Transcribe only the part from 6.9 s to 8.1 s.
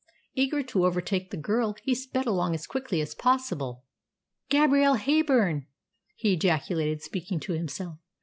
speaking to himself.